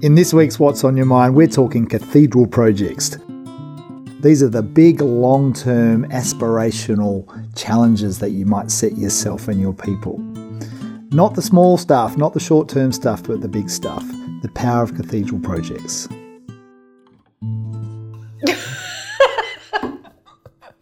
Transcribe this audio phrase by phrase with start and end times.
[0.00, 3.16] In this week's What's on Your Mind, we're talking cathedral projects.
[4.20, 7.26] These are the big, long term, aspirational
[7.56, 10.18] challenges that you might set yourself and your people.
[11.10, 14.04] Not the small stuff, not the short term stuff, but the big stuff.
[14.42, 16.06] The power of cathedral projects.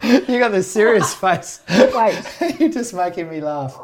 [0.02, 1.60] you got this serious face.
[1.70, 2.22] Wait,
[2.60, 3.78] You're just making me laugh.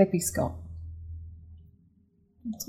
[0.00, 0.54] Digby Scott.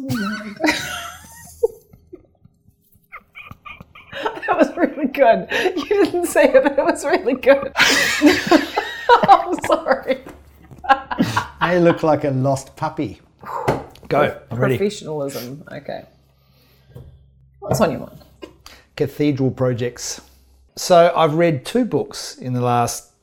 [4.21, 5.47] that was really good.
[5.49, 7.71] You didn't say it, but it was really good.
[9.29, 10.23] I'm sorry.
[11.61, 13.21] I look like a lost puppy.
[14.09, 14.37] Go.
[14.51, 14.77] I'm ready.
[14.77, 15.63] Professionalism.
[15.71, 16.03] Okay.
[17.59, 18.19] What's on your mind?
[18.97, 20.19] Cathedral projects.
[20.75, 23.13] So I've read two books in the last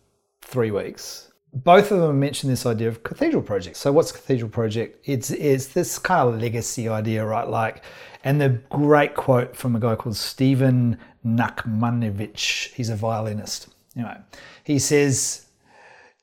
[0.41, 1.29] three weeks.
[1.53, 3.79] Both of them mention this idea of cathedral projects.
[3.79, 5.01] So what's cathedral project?
[5.05, 7.49] It's it's this kind of legacy idea, right?
[7.49, 7.83] Like,
[8.23, 12.73] and the great quote from a guy called Stephen Nachmanovitch.
[12.75, 13.69] He's a violinist.
[13.97, 14.19] Anyway,
[14.65, 15.48] he says,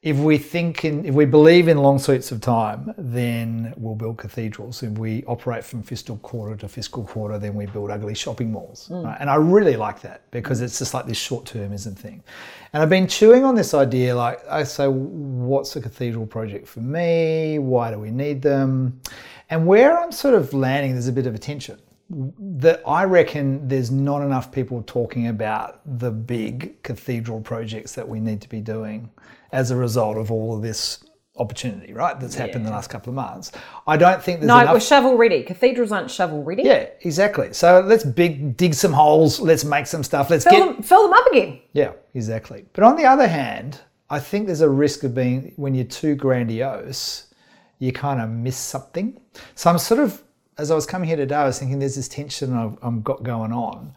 [0.06, 4.20] if we think in, if we believe in long suites of time, then we'll build
[4.20, 4.84] cathedrals.
[4.84, 8.86] If we operate from fiscal quarter to fiscal quarter, then we build ugly shopping malls.
[8.86, 9.02] Hmm.
[9.02, 9.18] Right?
[9.20, 12.24] And I really like that because it's just like this short-termism thing.
[12.72, 14.16] And I've been chewing on this idea.
[14.16, 17.58] Like I say, what's a cathedral project for me?
[17.58, 19.02] Why do we need them?
[19.50, 23.68] And where I'm sort of landing, there's a bit of a tension that I reckon
[23.68, 28.62] there's not enough people talking about the big cathedral projects that we need to be
[28.62, 29.10] doing
[29.52, 31.04] as a result of all of this
[31.38, 32.18] opportunity, right?
[32.20, 33.52] That's happened in the last couple of months.
[33.88, 34.74] I don't think there's No, enough.
[34.74, 35.44] we're shovel ready.
[35.44, 36.64] Cathedrals aren't shovel ready.
[36.64, 37.52] yeah, exactly.
[37.54, 39.40] So let's big dig some holes.
[39.40, 40.30] Let's make some stuff.
[40.30, 41.60] Let's Fill, get them, fill them up again.
[41.74, 42.66] yeah, exactly.
[42.74, 46.16] But on the other hand, I think there's a risk of being when you're too
[46.16, 47.34] grandiose,
[47.80, 49.20] you kind of miss something.
[49.56, 50.22] So I'm sort of,
[50.58, 53.24] as I was coming here today, I was thinking there's this tension I've, I've got
[53.24, 53.94] going on.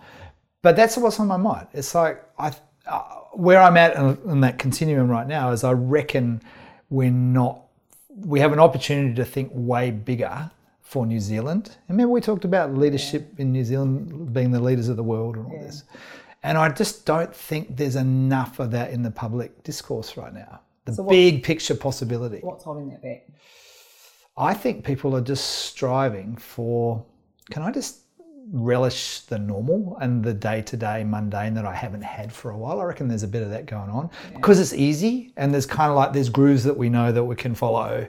[0.62, 1.68] But that's what's on my mind.
[1.72, 2.52] It's like I,
[2.86, 3.02] uh,
[3.32, 6.42] where I'm at in, in that continuum right now is I reckon
[6.90, 7.60] we're not.
[8.08, 11.76] We have an opportunity to think way bigger for New Zealand.
[11.86, 15.36] And remember, we talked about leadership in New Zealand being the leaders of the world
[15.36, 15.84] and all this.
[16.42, 20.60] And I just don't think there's enough of that in the public discourse right now.
[20.86, 22.40] The So what- big picture possibility.
[22.40, 23.26] What's holding that back?
[24.38, 27.04] I think people are just striving for
[27.50, 28.02] can I just
[28.52, 32.56] relish the normal and the day to day mundane that I haven't had for a
[32.56, 32.80] while?
[32.80, 35.90] I reckon there's a bit of that going on because it's easy and there's kind
[35.90, 38.06] of like there's grooves that we know that we can follow.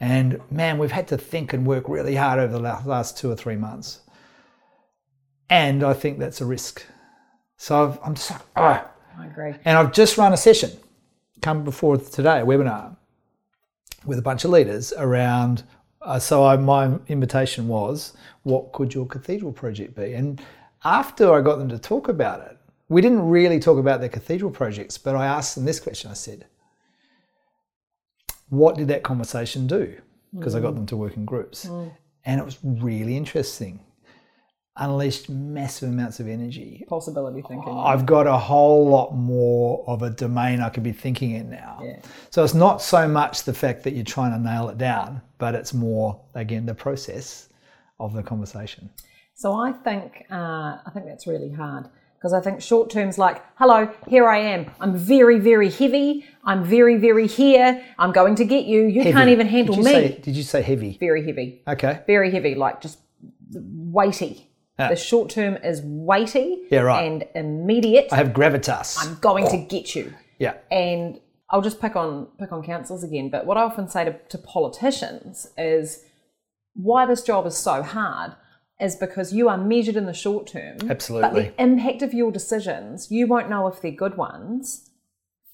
[0.00, 3.36] And man, we've had to think and work really hard over the last two or
[3.36, 4.00] three months.
[5.48, 6.84] And I think that's a risk.
[7.56, 8.90] So I've, I'm just like, oh.
[9.16, 9.54] I agree.
[9.64, 10.72] And I've just run a session,
[11.40, 12.97] come before today, a webinar
[14.04, 15.64] with a bunch of leaders around.
[16.02, 20.14] Uh, so I, my invitation was, what could your cathedral project be?
[20.14, 20.40] And
[20.84, 22.56] after I got them to talk about it,
[22.88, 26.10] we didn't really talk about their cathedral projects, but I asked them this question.
[26.10, 26.46] I said,
[28.48, 29.94] what did that conversation do?
[30.34, 31.64] Because I got them to work in groups.
[32.24, 33.80] And it was really interesting.
[34.80, 36.84] Unleashed massive amounts of energy.
[36.88, 37.72] Possibility thinking.
[37.76, 41.80] I've got a whole lot more of a domain I could be thinking in now.
[41.82, 42.00] Yeah.
[42.30, 45.56] So it's not so much the fact that you're trying to nail it down, but
[45.56, 47.48] it's more, again, the process
[47.98, 48.88] of the conversation.
[49.34, 53.42] So I think uh, I think that's really hard because I think short terms like,
[53.56, 54.70] hello, here I am.
[54.80, 56.24] I'm very, very heavy.
[56.44, 57.84] I'm very, very here.
[57.98, 58.86] I'm going to get you.
[58.86, 59.92] You can't even handle did me.
[59.92, 60.96] Say, did you say heavy?
[60.98, 61.62] Very heavy.
[61.66, 62.02] Okay.
[62.06, 62.54] Very heavy.
[62.54, 62.98] Like just
[63.52, 64.44] weighty.
[64.78, 64.90] Yeah.
[64.90, 67.04] The short term is weighty Yeah, right.
[67.04, 68.08] and immediate.
[68.12, 68.96] I have gravitas.
[69.00, 69.66] I'm going to oh.
[69.68, 70.14] get you.
[70.38, 70.54] yeah.
[70.70, 73.30] and I'll just pick on pick on councils again.
[73.30, 76.04] But what I often say to, to politicians is
[76.74, 78.32] why this job is so hard
[78.80, 80.76] is because you are measured in the short term.
[80.88, 81.28] Absolutely.
[81.28, 84.90] But the impact of your decisions, you won't know if they're good ones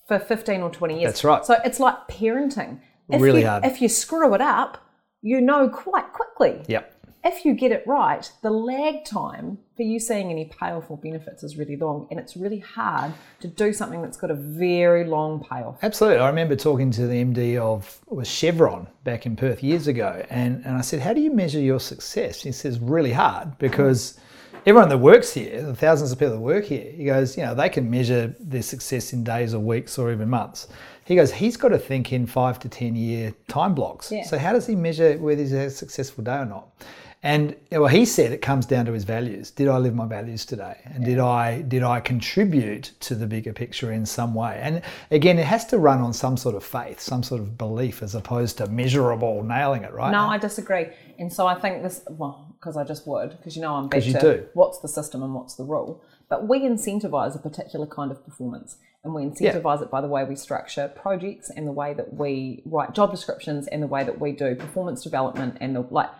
[0.06, 1.12] for 15 or 20 years.
[1.12, 1.44] That's right.
[1.44, 2.80] So it's like parenting.
[3.08, 3.64] If Really you, hard.
[3.64, 4.78] If you screw it up,
[5.22, 6.62] you know quite quickly.
[6.68, 6.93] Yep.
[7.26, 11.42] If you get it right, the lag time for you seeing any payoff or benefits
[11.42, 15.42] is really long, and it's really hard to do something that's got a very long
[15.42, 15.78] payoff.
[15.82, 16.18] Absolutely.
[16.18, 20.62] I remember talking to the MD of was Chevron back in Perth years ago, and,
[20.66, 22.42] and I said, How do you measure your success?
[22.42, 24.20] He says, Really hard because
[24.66, 27.54] everyone that works here, the thousands of people that work here, he goes, You know,
[27.54, 30.68] they can measure their success in days or weeks or even months.
[31.04, 34.10] He goes, he's got to think in five to 10 year time blocks.
[34.10, 34.24] Yeah.
[34.24, 36.68] So, how does he measure whether he's had a successful day or not?
[37.22, 39.50] And well, he said it comes down to his values.
[39.50, 40.76] Did I live my values today?
[40.84, 44.60] And did I did I contribute to the bigger picture in some way?
[44.62, 48.02] And again, it has to run on some sort of faith, some sort of belief,
[48.02, 50.10] as opposed to measurable nailing it, right?
[50.10, 50.88] No, I disagree.
[51.18, 54.06] And so I think this, well, because I just would, because you know I'm 'Cause
[54.06, 54.36] you better.
[54.38, 54.46] do.
[54.52, 56.02] What's the system and what's the rule?
[56.28, 60.24] But we incentivize a particular kind of performance, and we incentivize it by the way
[60.24, 64.18] we structure projects and the way that we write job descriptions and the way that
[64.18, 66.10] we do performance development and the like.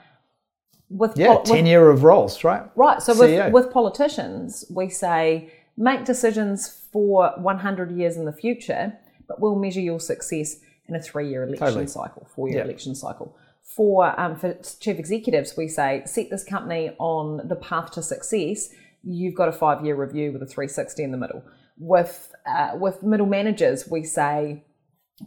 [0.91, 2.65] With yeah, pol- with- tenure of roles, right?
[2.77, 3.03] Right.
[3.03, 8.93] So with, with politicians, we say make decisions for 100 years in the future,
[9.27, 11.87] but we'll measure your success in a three-year election Totally.
[11.87, 12.65] cycle, four-year Yeah.
[12.65, 13.35] election cycle.
[13.63, 18.69] For um, for chief executives, we say set this company on the path to success.
[19.03, 21.43] You've got a five-year review with a 360 in the middle.
[21.77, 24.65] With uh, with middle managers, we say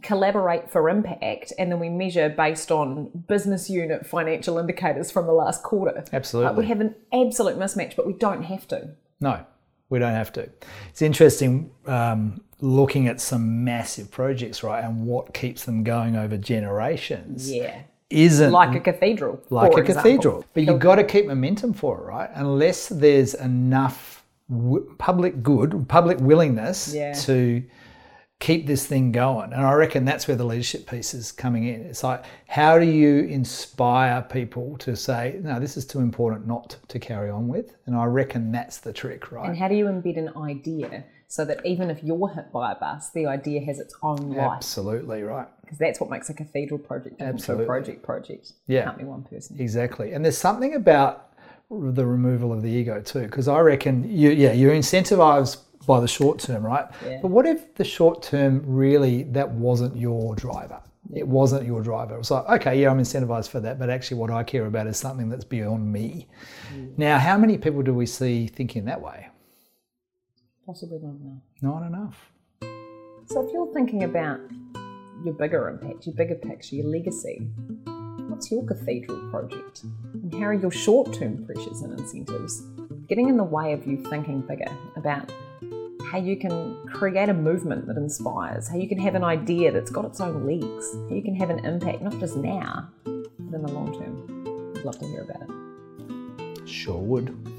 [0.02, 5.32] collaborate for impact and then we measure based on business unit financial indicators from the
[5.32, 6.04] last quarter.
[6.12, 6.52] Absolutely.
[6.52, 8.90] Uh, we have an absolute mismatch, but we don't have to.
[9.20, 9.44] No,
[9.88, 10.48] we don't have to.
[10.90, 16.36] It's interesting um, looking at some massive projects, right, and what keeps them going over
[16.36, 17.50] generations.
[17.50, 17.80] Yeah.
[18.10, 19.42] Isn't Like a cathedral.
[19.50, 20.02] like a example.
[20.02, 20.44] cathedral.
[20.54, 22.30] But you've got to keep momentum for it, right?
[22.34, 24.17] Unless there's enough
[24.50, 27.12] w- public good, public willingness Yeah.
[27.12, 27.62] to
[28.40, 29.52] keep this thing going.
[29.52, 31.82] And I reckon that's where the leadership piece is coming in.
[31.82, 36.76] It's like, how do you inspire people to say, no, this is too important not
[36.88, 37.74] to carry on with?
[37.86, 39.48] And I reckon that's the trick, right?
[39.48, 42.74] And how do you embed an idea so that even if you're hit by a
[42.76, 44.52] bus, the idea has its own life?
[44.56, 45.48] Absolutely, right.
[45.62, 47.64] Because that's what makes a cathedral project different to Absolutely.
[47.64, 48.52] a project project.
[48.68, 48.84] Yeah.
[48.84, 49.56] Can't be one person.
[49.58, 50.12] Exactly.
[50.12, 51.27] And there's something about
[51.70, 56.08] the removal of the ego too, because I reckon you, yeah, you're incentivized by the
[56.08, 56.86] short term, right?
[57.04, 57.18] Yeah.
[57.22, 60.80] But what if the short term really that wasn't your driver?
[61.14, 62.14] It wasn't your driver.
[62.14, 64.86] It was like, okay, yeah, I'm incentivized for that, but actually, what I care about
[64.86, 66.28] is something that's beyond me.
[66.74, 66.98] Mm.
[66.98, 69.28] Now, how many people do we see thinking that way?
[70.66, 71.42] Possibly not enough.
[71.62, 72.32] Not enough.
[73.26, 74.40] So if you're thinking about
[75.24, 77.48] your bigger impact, your bigger picture, your legacy,
[78.28, 79.84] what's your cathedral project?
[80.12, 82.62] And how are your short-term pressures and incentives
[83.08, 85.32] getting in the way of you thinking bigger about
[86.10, 89.90] how you can create a movement that inspires, how you can have an idea that's
[89.90, 93.62] got its own legs, how you can have an impact not just now, but in
[93.62, 94.74] the long term?
[94.76, 96.68] I'd love to hear about it.
[96.68, 97.57] Sure would.